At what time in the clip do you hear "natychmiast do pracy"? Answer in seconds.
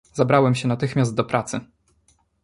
0.67-1.59